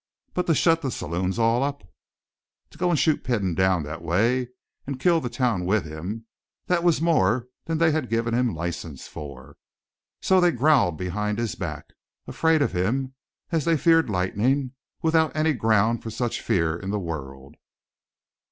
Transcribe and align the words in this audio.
But 0.33 0.47
to 0.47 0.55
shut 0.55 0.81
the 0.81 0.89
saloons 0.89 1.37
all 1.37 1.61
up, 1.61 1.83
to 2.71 2.77
go 2.79 2.89
and 2.89 2.97
shoot 2.97 3.23
Peden 3.23 3.53
down 3.53 3.83
that 3.83 4.01
way 4.01 4.47
and 4.87 4.99
kill 4.99 5.21
the 5.21 5.29
town 5.29 5.63
with 5.63 5.85
him, 5.85 6.25
that 6.65 6.83
was 6.83 6.99
more 7.03 7.49
than 7.65 7.77
they 7.77 7.91
had 7.91 8.09
given 8.09 8.33
him 8.33 8.55
license 8.55 9.07
for. 9.07 9.57
So 10.19 10.41
they 10.41 10.53
growled 10.53 10.97
behind 10.97 11.37
his 11.37 11.53
back, 11.53 11.93
afraid 12.25 12.63
of 12.63 12.73
him 12.75 13.13
as 13.51 13.63
they 13.65 13.77
feared 13.77 14.09
lightning, 14.09 14.71
without 15.03 15.35
any 15.35 15.53
ground 15.53 16.01
for 16.01 16.09
such 16.09 16.41
fear 16.41 16.75
in 16.75 16.89
the 16.89 16.97
world. 16.99 17.53